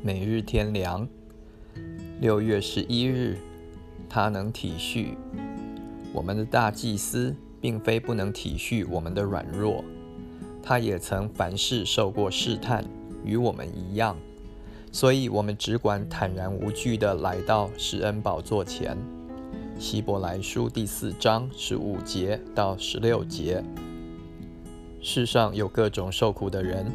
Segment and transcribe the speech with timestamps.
[0.00, 1.08] 每日天良，
[2.20, 3.36] 六月十一日，
[4.08, 5.08] 他能体恤
[6.12, 9.84] 我们的大祭司，并非不能体恤我们的软弱，
[10.62, 12.84] 他也曾凡事受过试探，
[13.24, 14.16] 与我们一样，
[14.92, 18.96] 所以我们只管坦然无惧地来到施恩宝座前。
[19.80, 23.64] 希伯来书第四章十五节到十六节。
[25.00, 26.86] 世上有各种受苦的人，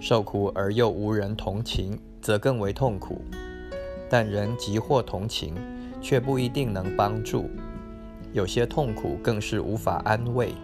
[0.00, 3.20] 受苦而又无人同情，则更为痛苦。
[4.08, 5.54] 但人即或同情，
[6.00, 7.50] 却不一定能帮助。
[8.32, 10.54] 有些痛苦更是无法安慰，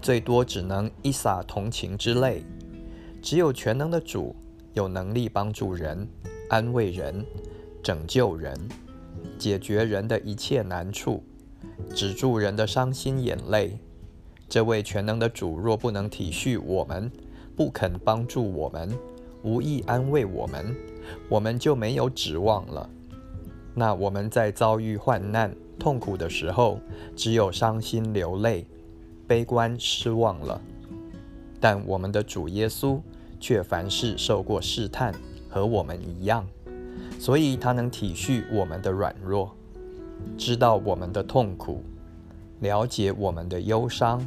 [0.00, 2.42] 最多只能一洒同情之泪。
[3.22, 4.34] 只有全能的主
[4.72, 6.08] 有能力帮助人、
[6.48, 7.24] 安慰人、
[7.82, 8.56] 拯救人、
[9.38, 11.22] 解决人的一切难处、
[11.94, 13.78] 止住人的伤心眼泪。
[14.48, 17.10] 这位全能的主若不能体恤我们，
[17.56, 18.96] 不肯帮助我们，
[19.42, 20.74] 无意安慰我们，
[21.28, 22.88] 我们就没有指望了。
[23.74, 26.80] 那我们在遭遇患难、痛苦的时候，
[27.14, 28.66] 只有伤心流泪、
[29.26, 30.60] 悲观失望了。
[31.60, 33.00] 但我们的主耶稣
[33.38, 35.14] 却凡事受过试探，
[35.48, 36.46] 和我们一样，
[37.18, 39.54] 所以他能体恤我们的软弱，
[40.36, 41.82] 知道我们的痛苦。
[42.60, 44.26] 了解我们的忧伤，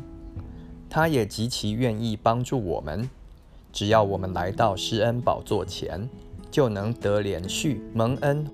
[0.88, 3.10] 他也极其愿意帮助我们。
[3.72, 6.10] 只要我们来到施恩宝座前，
[6.50, 8.46] 就能得连续蒙恩，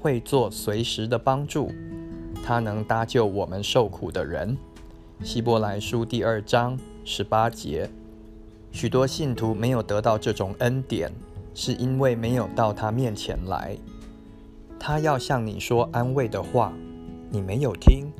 [0.00, 1.70] 会做随时的帮助。
[2.44, 4.56] 他能搭救我们受苦的人。
[5.24, 7.90] 希伯来书第二章十八节。
[8.70, 11.10] 许多信徒没有得到这种恩典，
[11.54, 13.76] 是因为没有到他面前来。
[14.78, 16.72] 他要向你说安慰的话，
[17.30, 18.12] 你没有听。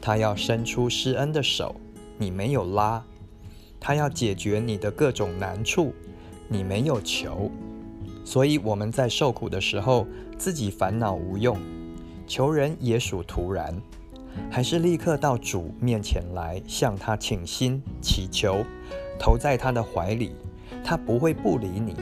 [0.00, 1.76] 他要伸出施恩的手，
[2.18, 3.02] 你没有拉；
[3.80, 5.92] 他要解决你的各种难处，
[6.48, 7.50] 你没有求。
[8.24, 11.56] 所以我们在受苦的时候，自己烦恼无用，
[12.26, 13.74] 求人也属突然，
[14.50, 18.64] 还是立刻到主面前来，向他倾心祈求，
[19.18, 20.32] 投在他的怀里，
[20.84, 21.94] 他不会不理你，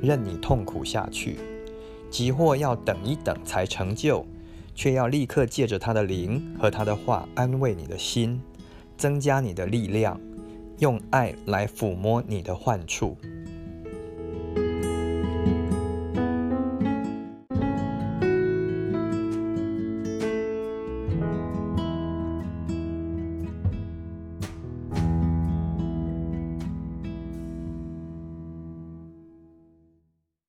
[0.00, 1.38] 任你痛苦下去。
[2.10, 4.24] 急或要等一等才成就。
[4.78, 8.38] 却要立刻借着他的灵和他的话安慰你的心，
[8.98, 10.20] 增加你的力量，
[10.78, 13.16] 用爱来抚摸你的患处。